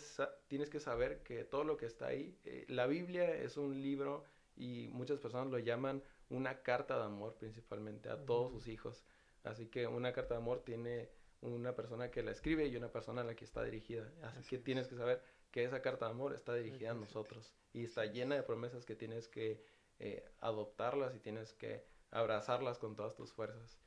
[0.48, 4.24] tienes que saber que todo lo que está ahí, eh, la Biblia es un libro
[4.56, 9.04] y muchas personas lo llaman una carta de amor principalmente a todos sus hijos.
[9.44, 13.22] Así que una carta de amor tiene una persona que la escribe y una persona
[13.22, 14.12] a la que está dirigida.
[14.22, 14.64] Así, Así que es.
[14.64, 18.34] tienes que saber que esa carta de amor está dirigida a nosotros y está llena
[18.36, 19.64] de promesas que tienes que
[19.98, 23.78] eh, adoptarlas y tienes que abrazarlas con todas tus fuerzas.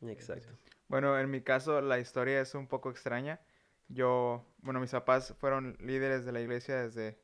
[0.00, 0.52] Exacto.
[0.88, 3.40] Bueno, en mi caso la historia es un poco extraña.
[3.88, 7.18] Yo, bueno, mis papás fueron líderes de la iglesia desde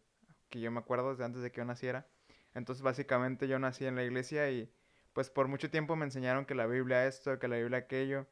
[0.48, 2.06] que yo me acuerdo, desde antes de que yo naciera.
[2.54, 4.72] Entonces, básicamente yo nací en la iglesia y
[5.12, 8.26] pues por mucho tiempo me enseñaron que la Biblia esto, que la Biblia aquello.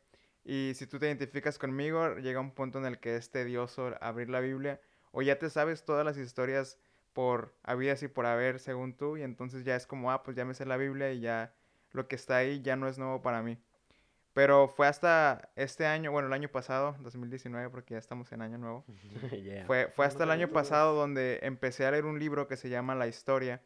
[0.44, 4.30] Y si tú te identificas conmigo, llega un punto en el que es tedioso abrir
[4.30, 6.78] la Biblia o ya te sabes todas las historias
[7.12, 10.44] por habidas y por haber según tú y entonces ya es como, ah, pues ya
[10.44, 11.54] me sé la Biblia y ya
[11.92, 13.58] lo que está ahí ya no es nuevo para mí.
[14.34, 18.58] Pero fue hasta este año, bueno, el año pasado, 2019, porque ya estamos en año
[18.58, 18.84] nuevo.
[19.66, 22.94] Fue, fue hasta el año pasado donde empecé a leer un libro que se llama
[22.94, 23.62] La Historia.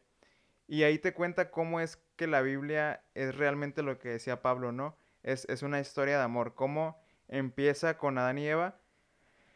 [0.67, 4.71] Y ahí te cuenta cómo es que la Biblia es realmente lo que decía Pablo,
[4.71, 4.95] ¿no?
[5.23, 6.53] Es, es una historia de amor.
[6.53, 8.77] Cómo empieza con Adán y Eva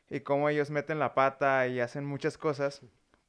[0.10, 2.82] y cómo ellos meten la pata y hacen muchas cosas.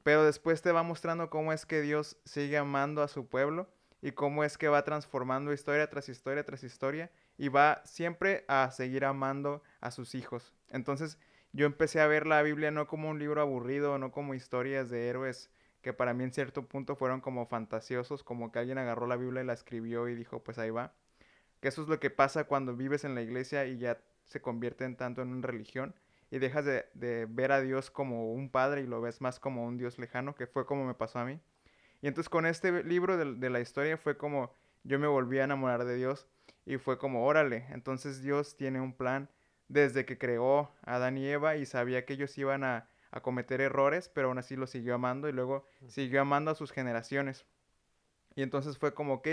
[0.02, 3.68] Pero después te va mostrando cómo es que Dios sigue amando a su pueblo
[4.00, 8.70] y cómo es que va transformando historia tras historia tras historia y va siempre a
[8.70, 10.54] seguir amando a sus hijos.
[10.70, 11.18] Entonces
[11.52, 15.10] yo empecé a ver la Biblia no como un libro aburrido, no como historias de
[15.10, 15.50] héroes
[15.86, 19.44] que para mí en cierto punto fueron como fantasiosos, como que alguien agarró la Biblia
[19.44, 20.92] y la escribió y dijo, pues ahí va.
[21.60, 24.84] Que eso es lo que pasa cuando vives en la iglesia y ya se convierte
[24.84, 25.94] en tanto en una religión
[26.28, 29.64] y dejas de, de, ver a Dios como un padre y lo ves más como
[29.64, 31.38] un Dios lejano, que fue como me pasó a mí.
[32.02, 35.44] Y entonces con este libro de, de la historia fue como yo me volví a
[35.44, 36.26] enamorar de Dios
[36.64, 39.28] y fue como, órale, entonces Dios tiene un plan
[39.68, 43.62] desde que creó a Adán y Eva y sabía que ellos iban a, a cometer
[43.62, 47.46] errores, pero aún así los siguió amando y luego siguió amando a sus generaciones.
[48.34, 49.28] Y entonces fue como, ok,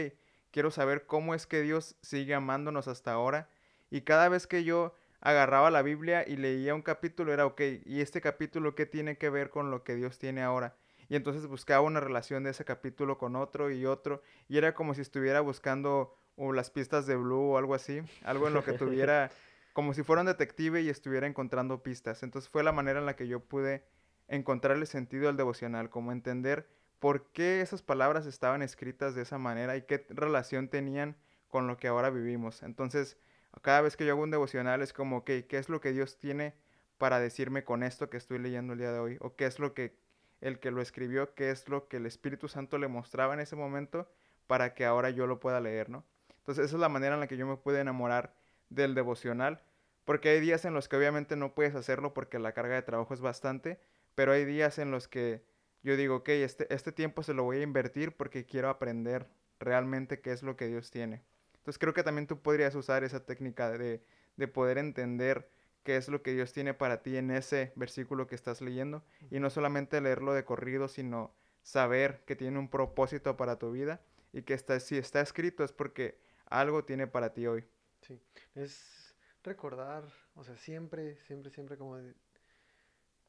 [0.51, 3.49] quiero saber cómo es que Dios sigue amándonos hasta ahora.
[3.89, 7.99] Y cada vez que yo agarraba la Biblia y leía un capítulo, era, ok, ¿y
[7.99, 10.77] este capítulo qué tiene que ver con lo que Dios tiene ahora?
[11.09, 14.23] Y entonces buscaba una relación de ese capítulo con otro y otro.
[14.47, 18.47] Y era como si estuviera buscando o las pistas de Blue o algo así, algo
[18.47, 19.29] en lo que tuviera,
[19.73, 22.23] como si fuera un detective y estuviera encontrando pistas.
[22.23, 23.83] Entonces fue la manera en la que yo pude
[24.27, 29.75] encontrarle sentido al devocional, como entender por qué esas palabras estaban escritas de esa manera
[29.75, 31.17] y qué relación tenían
[31.49, 32.63] con lo que ahora vivimos.
[32.63, 33.17] Entonces,
[33.61, 36.17] cada vez que yo hago un devocional es como, ok, ¿qué es lo que Dios
[36.17, 36.55] tiene
[36.97, 39.17] para decirme con esto que estoy leyendo el día de hoy?
[39.19, 39.95] ¿O qué es lo que
[40.43, 43.55] el que lo escribió, qué es lo que el Espíritu Santo le mostraba en ese
[43.55, 44.09] momento
[44.45, 46.03] para que ahora yo lo pueda leer, ¿no?
[46.39, 48.33] Entonces esa es la manera en la que yo me pude enamorar
[48.73, 49.61] del devocional,
[50.05, 53.13] porque hay días en los que obviamente no puedes hacerlo porque la carga de trabajo
[53.13, 53.79] es bastante,
[54.15, 55.43] pero hay días en los que
[55.83, 59.27] yo digo, ok, este, este tiempo se lo voy a invertir porque quiero aprender
[59.59, 61.23] realmente qué es lo que Dios tiene.
[61.55, 64.03] Entonces creo que también tú podrías usar esa técnica de,
[64.35, 65.49] de poder entender
[65.83, 69.39] qué es lo que Dios tiene para ti en ese versículo que estás leyendo y
[69.39, 74.43] no solamente leerlo de corrido, sino saber que tiene un propósito para tu vida y
[74.43, 77.65] que está, si está escrito es porque algo tiene para ti hoy.
[78.05, 78.21] Sí,
[78.53, 80.03] es recordar,
[80.35, 81.97] o sea, siempre, siempre, siempre como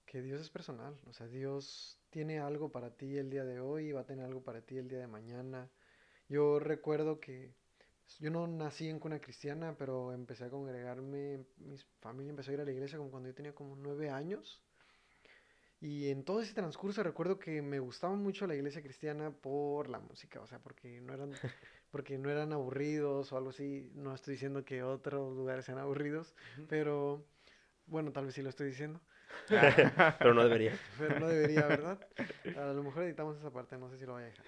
[0.06, 3.92] que Dios es personal, o sea, Dios tiene algo para ti el día de hoy,
[3.92, 5.70] va a tener algo para ti el día de mañana.
[6.28, 7.54] Yo recuerdo que
[8.20, 12.60] yo no nací en cuna cristiana, pero empecé a congregarme, mi familia empezó a ir
[12.60, 14.62] a la iglesia como cuando yo tenía como nueve años.
[15.80, 19.98] Y en todo ese transcurso recuerdo que me gustaba mucho la iglesia cristiana por la
[20.00, 21.32] música, o sea, porque no eran
[21.94, 23.88] porque no eran aburridos o algo así.
[23.94, 26.34] No estoy diciendo que otros lugares sean aburridos,
[26.68, 27.24] pero
[27.86, 29.00] bueno, tal vez sí lo estoy diciendo.
[30.18, 30.76] pero no debería.
[30.98, 32.04] Pero no debería, ¿verdad?
[32.56, 34.44] A lo mejor editamos esa parte, no sé si lo voy a dejar.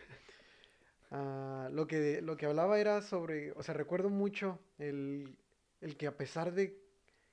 [1.12, 5.38] Uh, lo, que, lo que hablaba era sobre, o sea, recuerdo mucho el,
[5.80, 6.76] el que a pesar de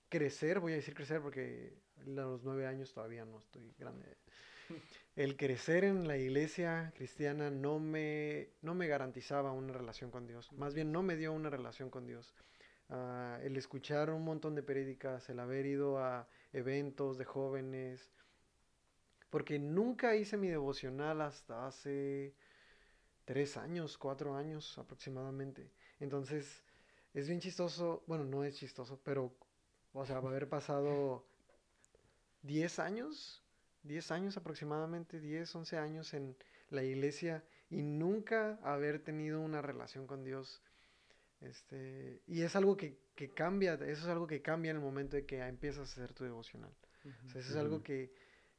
[0.10, 4.16] crecer, voy a decir crecer porque a los nueve años todavía no estoy grande
[5.16, 10.52] el crecer en la iglesia cristiana no me, no me garantizaba una relación con Dios.
[10.54, 12.34] Más bien no me dio una relación con Dios.
[12.90, 18.12] Uh, el escuchar un montón de prédicas, el haber ido a eventos de jóvenes,
[19.30, 22.36] porque nunca hice mi devocional hasta hace
[23.26, 25.72] tres años, cuatro años aproximadamente.
[26.00, 26.64] Entonces,
[27.14, 29.32] es bien chistoso, bueno, no es chistoso, pero,
[29.94, 31.26] o sea, va a haber pasado
[32.42, 33.43] diez años
[33.84, 36.36] 10 años aproximadamente, 10, 11 años en
[36.70, 40.62] la iglesia y nunca haber tenido una relación con Dios.
[41.42, 45.18] Este, y es algo que, que, cambia, eso es algo que cambia en el momento
[45.18, 46.74] de que empiezas a hacer tu devocional.
[47.26, 48.14] o sea, eso es algo que,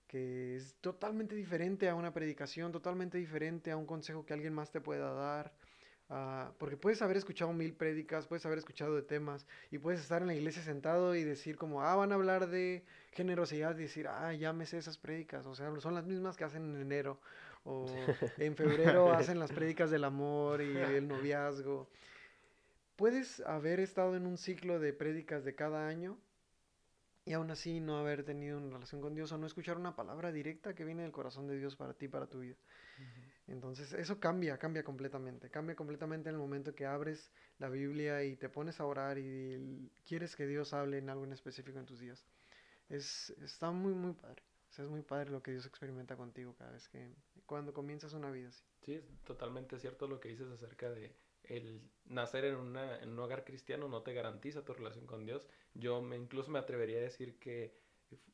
[0.07, 4.71] que es totalmente diferente a una predicación, totalmente diferente a un consejo que alguien más
[4.71, 5.55] te pueda dar.
[6.11, 10.21] Uh, porque puedes haber escuchado mil prédicas, puedes haber escuchado de temas y puedes estar
[10.21, 14.09] en la iglesia sentado y decir como, ah, van a hablar de generosidad y decir,
[14.09, 17.21] ah, ya me sé esas prédicas, o sea, son las mismas que hacen en enero
[17.65, 17.87] o
[18.37, 21.89] en febrero hacen las prédicas del amor y el noviazgo.
[22.97, 26.19] Puedes haber estado en un ciclo de prédicas de cada año
[27.27, 30.31] y aún así no haber tenido una relación con Dios o no escuchar una palabra
[30.31, 32.57] directa que viene del corazón de Dios para ti, para tu vida.
[33.47, 38.37] Entonces eso cambia, cambia completamente, cambia completamente en el momento que abres la Biblia y
[38.37, 42.01] te pones a orar y quieres que Dios hable en algo en específico en tus
[42.01, 42.25] días.
[42.89, 44.43] Es, está muy, muy padre.
[44.69, 47.15] O sea, es muy padre lo que Dios experimenta contigo cada vez que,
[47.47, 48.65] cuando comienzas una vida así.
[48.85, 53.19] Sí, es totalmente cierto lo que dices acerca de el nacer en, una, en un
[53.19, 55.49] hogar cristiano no te garantiza tu relación con Dios.
[55.75, 57.75] Yo me, incluso me atrevería a decir que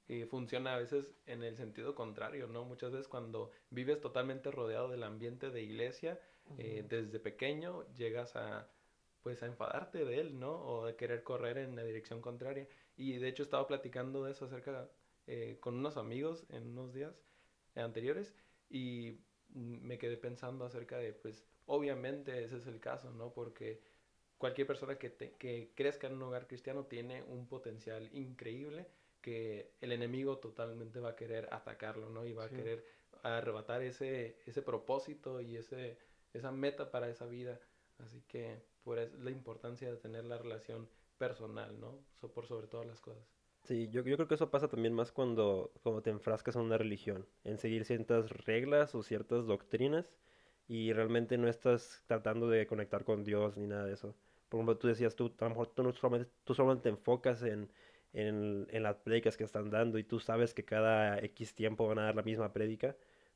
[0.08, 2.64] eh, funciona a veces en el sentido contrario, ¿no?
[2.64, 6.20] Muchas veces cuando vives totalmente rodeado del ambiente de iglesia,
[6.58, 8.68] eh, desde pequeño llegas a,
[9.22, 10.52] pues, a enfadarte de él, ¿no?
[10.52, 12.66] O de querer correr en la dirección contraria.
[12.96, 14.90] Y de hecho estaba platicando de eso acerca
[15.26, 17.14] eh, con unos amigos en unos días
[17.76, 18.34] anteriores
[18.68, 19.20] y
[19.54, 23.32] me quedé pensando acerca de, pues, obviamente ese es el caso, ¿no?
[23.32, 23.80] Porque
[24.38, 28.86] cualquier persona que, que crezca en un hogar cristiano tiene un potencial increíble
[29.20, 32.26] que el enemigo totalmente va a querer atacarlo, ¿no?
[32.26, 32.84] Y va a querer
[33.22, 35.98] arrebatar ese, ese propósito y ese,
[36.32, 37.60] esa meta para esa vida.
[37.98, 41.98] Así que por eso la importancia de tener la relación personal, ¿no?
[42.34, 43.22] por sobre todas las cosas.
[43.62, 46.78] Sí, yo, yo creo que eso pasa también más cuando, cuando te enfrascas en una
[46.78, 50.10] religión, en seguir ciertas reglas o ciertas doctrinas
[50.70, 54.14] y realmente no estás tratando de conectar con Dios ni nada de eso.
[54.48, 57.68] Por ejemplo, tú decías, tú, a lo mejor tú, solamente, tú solamente te enfocas en,
[58.12, 61.98] en, en las prédicas que están dando y tú sabes que cada X tiempo van
[61.98, 62.94] a dar la misma prédica,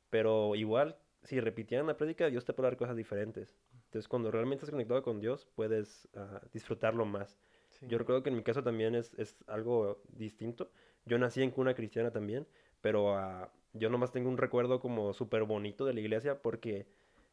[0.09, 3.53] pero igual, si repitieran la prédica, Dios te puede dar cosas diferentes.
[3.87, 7.37] Entonces, cuando realmente estás conectado con Dios, puedes uh, disfrutarlo más.
[7.81, 10.71] Yo recuerdo que en mi caso también es, es, algo distinto.
[11.03, 12.47] Yo nací en cuna cristiana también,
[12.79, 16.87] pero uh, yo nomás tengo un recuerdo como súper bonito de la iglesia porque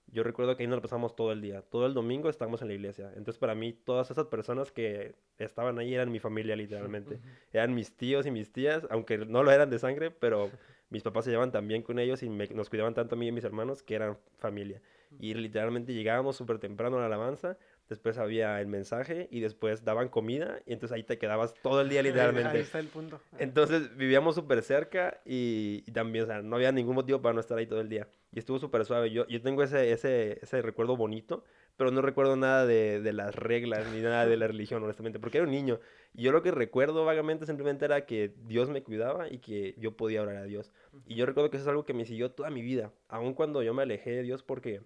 [0.06, 1.62] yo recuerdo que ahí nos pasamos todo el día.
[1.62, 3.08] Todo el domingo estábamos en la iglesia.
[3.16, 7.20] Entonces, para mí, todas esas personas que estaban ahí eran mi familia, literalmente.
[7.52, 10.50] Eran mis tíos y mis tías, aunque no lo eran de sangre, pero
[10.90, 13.28] mis papás se llevaban tan bien con ellos y nos cuidaban tanto a mí y
[13.30, 14.82] a mis hermanos que eran familia.
[15.18, 17.58] Y literalmente llegábamos súper temprano a la alabanza
[17.92, 21.88] después había el mensaje y después daban comida y entonces ahí te quedabas todo el
[21.88, 22.56] día literalmente.
[22.56, 23.20] Ahí está el punto.
[23.38, 27.58] Entonces vivíamos súper cerca y, también, o sea, no había ningún motivo para no estar
[27.58, 28.08] ahí todo el día.
[28.32, 29.10] Y estuvo súper suave.
[29.10, 31.44] Yo, yo tengo ese, ese, ese recuerdo bonito,
[31.76, 35.38] pero no recuerdo nada de, de, las reglas ni nada de la religión, honestamente, porque
[35.38, 35.78] era un niño.
[36.14, 39.96] Y yo lo que recuerdo vagamente simplemente era que Dios me cuidaba y que yo
[39.96, 40.72] podía orar a Dios.
[41.06, 43.62] Y yo recuerdo que eso es algo que me siguió toda mi vida, aun cuando
[43.62, 44.80] yo me alejé de Dios porque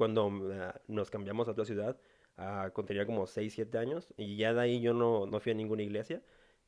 [0.00, 1.98] cuando ah, nos cambiamos a otra ciudad,
[2.40, 5.52] uh, cuando tenía como 6, 7 años, y ya de ahí yo no, no fui
[5.52, 6.22] a ninguna iglesia,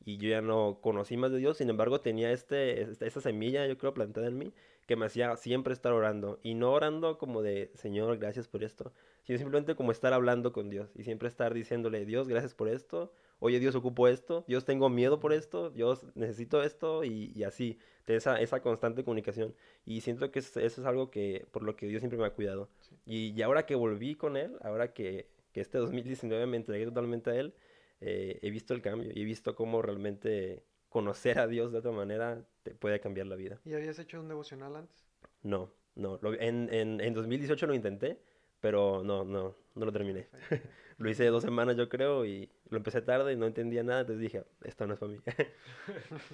[0.05, 3.79] y yo ya no conocí más de Dios, sin embargo tenía este, esta, semilla, yo
[3.79, 4.53] creo, plantada en mí,
[4.87, 8.93] que me hacía siempre estar orando, y no orando como de, Señor, gracias por esto,
[9.25, 13.13] sino simplemente como estar hablando con Dios, y siempre estar diciéndole, Dios, gracias por esto,
[13.39, 17.79] oye, Dios, ocupo esto, Dios, tengo miedo por esto, Dios, necesito esto, y, y así,
[18.07, 19.55] de esa, esa constante comunicación,
[19.87, 22.69] y siento que eso es algo que, por lo que Dios siempre me ha cuidado,
[23.07, 27.31] y, y ahora que volví con Él, ahora que que este 2019 me entregué totalmente
[27.31, 27.55] a Él,
[28.01, 31.93] eh, he visto el cambio y he visto cómo realmente conocer a Dios de otra
[31.93, 33.61] manera te puede cambiar la vida.
[33.65, 35.07] ¿Y habías hecho un devocional antes?
[35.43, 36.19] No, no.
[36.41, 38.19] en, en, en 2018 lo intenté,
[38.61, 40.29] pero no, no, no lo terminé.
[40.99, 44.21] lo hice dos semanas yo creo y lo empecé tarde y no entendía nada, entonces
[44.21, 45.21] dije, esto no es para mí.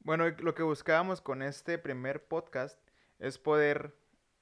[0.00, 2.78] bueno, lo que buscábamos con este primer podcast
[3.18, 3.94] es poder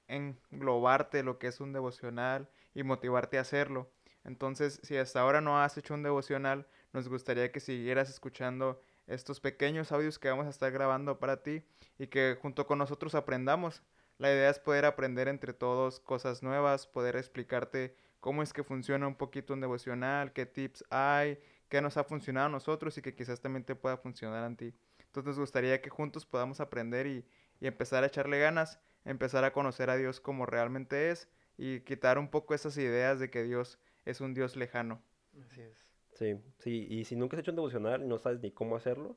[0.09, 3.91] englobarte lo que es un devocional y motivarte a hacerlo.
[4.25, 9.41] Entonces, si hasta ahora no has hecho un devocional, nos gustaría que siguieras escuchando estos
[9.41, 11.63] pequeños audios que vamos a estar grabando para ti
[11.99, 13.83] y que junto con nosotros aprendamos.
[14.19, 19.07] La idea es poder aprender entre todos cosas nuevas, poder explicarte cómo es que funciona
[19.07, 21.39] un poquito un devocional, qué tips hay,
[21.69, 24.75] qué nos ha funcionado a nosotros y que quizás también te pueda funcionar a ti.
[24.99, 27.25] Entonces nos gustaría que juntos podamos aprender y,
[27.61, 32.19] y empezar a echarle ganas empezar a conocer a Dios como realmente es y quitar
[32.19, 35.03] un poco esas ideas de que Dios es un Dios lejano.
[35.43, 35.93] Así es.
[36.13, 39.17] Sí, sí, y si nunca has hecho un devocional y no sabes ni cómo hacerlo,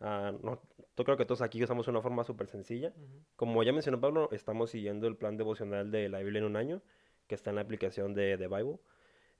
[0.00, 0.62] uh, no,
[0.96, 2.92] yo creo que todos aquí usamos una forma súper sencilla.
[3.36, 6.82] Como ya mencionó Pablo, estamos siguiendo el plan devocional de la Biblia en un año,
[7.26, 8.78] que está en la aplicación de, de Bible.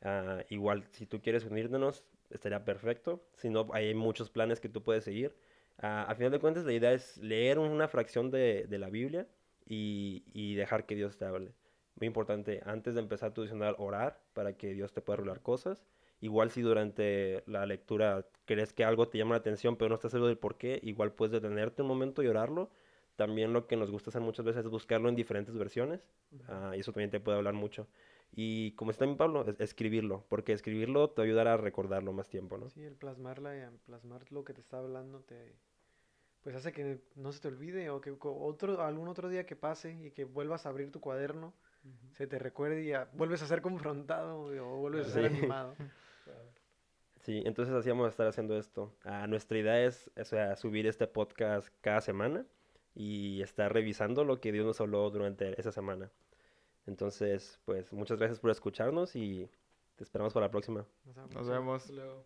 [0.03, 3.25] Uh, igual, si tú quieres unirnos, estaría perfecto.
[3.35, 5.35] Si no, hay muchos planes que tú puedes seguir.
[5.79, 9.27] Uh, a final de cuentas, la idea es leer una fracción de, de la Biblia
[9.69, 11.55] y, dejar que Dios te hable.
[11.97, 15.85] Muy importante, antes de empezar tu devocional, orar para que Dios te pueda revelar cosas.
[16.21, 20.13] Igual si durante la lectura crees que algo te llama la atención, pero no estás
[20.13, 22.71] seguro del por qué, igual puedes detenerte un momento y orarlo.
[23.17, 26.09] También lo que nos gusta hacer muchas veces es buscarlo en diferentes versiones.
[26.47, 27.89] Ah, y eso también te puede hablar mucho.
[28.33, 32.59] Y como está en Pablo, es escribirlo, porque escribirlo te ayudará a recordarlo más tiempo,
[32.59, 32.69] ¿no?
[32.69, 35.57] Sí, el plasmarla, y plasmar lo que te está hablando te,
[36.43, 39.93] pues hace que no se te olvide o que otro, algún otro día que pase
[39.93, 41.53] y que vuelvas a abrir tu cuaderno,
[42.13, 45.75] se te recuerde y a- vuelves a ser confrontado o vuelves a ser animado.
[47.21, 48.95] Sí, entonces así vamos a estar haciendo esto.
[49.05, 52.47] Ah, nuestra idea es, o sea, subir este podcast cada semana
[52.95, 56.11] y estar revisando lo que Dios nos habló durante esa semana.
[56.87, 59.51] Entonces, pues muchas gracias por escucharnos y
[59.97, 60.87] te esperamos para la próxima.
[61.07, 61.91] O sea, Nos vemos.
[61.91, 62.25] Luego.